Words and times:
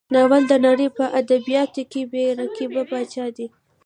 ناول 0.13 0.43
د 0.47 0.53
نړۍ 0.65 0.87
په 0.97 1.05
ادبیاتو 1.19 1.81
کې 1.91 2.01
بې 2.11 2.23
رقیبه 2.39 2.83
پاچا 2.91 3.25
دی. 3.37 3.47